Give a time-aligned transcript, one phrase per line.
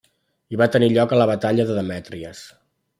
[0.53, 2.45] Hi va tenir lloc la Batalla de Demètries.